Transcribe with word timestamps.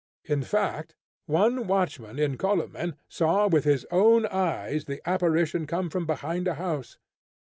In 0.25 0.41
fact, 0.41 0.95
one 1.27 1.67
watchman 1.67 2.17
in 2.17 2.35
Kolomen 2.35 2.95
saw 3.07 3.47
with 3.47 3.65
his 3.65 3.85
own 3.91 4.25
eyes 4.25 4.85
the 4.85 4.99
apparition 5.07 5.67
come 5.67 5.91
from 5.91 6.07
behind 6.07 6.47
a 6.47 6.55
house. 6.55 6.97